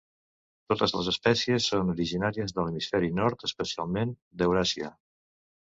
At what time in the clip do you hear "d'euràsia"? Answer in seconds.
4.43-4.93